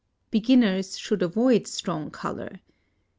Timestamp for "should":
0.97-1.21